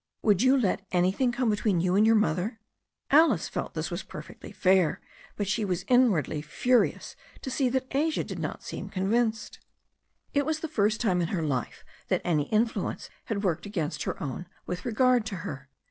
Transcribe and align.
Would 0.23 0.41
you 0.41 0.57
let 0.59 0.81
any 0.91 1.11
thing 1.11 1.31
come 1.31 1.51
between 1.51 1.79
you 1.79 1.95
and 1.95 2.07
your 2.07 2.15
mother?" 2.15 2.59
Alice 3.11 3.47
felt 3.47 3.75
this 3.75 3.91
was 3.91 4.01
perfectly 4.01 4.51
fair, 4.51 4.99
but 5.35 5.47
she 5.47 5.63
was 5.63 5.85
inwardly 5.87 6.41
furious 6.41 7.15
to 7.43 7.51
see 7.51 7.69
that 7.69 7.85
Asia 7.91 8.23
did 8.23 8.39
not 8.39 8.63
seem 8.63 8.89
convinced. 8.89 9.59
It 10.33 10.43
was 10.43 10.61
the 10.61 10.67
first 10.67 11.01
time 11.01 11.21
in 11.21 11.27
her 11.27 11.43
life 11.43 11.83
that 12.07 12.21
any 12.23 12.49
influence 12.49 13.11
had 13.25 13.43
worked 13.43 13.67
against 13.67 14.01
her 14.05 14.19
own 14.23 14.47
with 14.65 14.85
regard 14.85 15.23
to 15.27 15.35
her. 15.45 15.69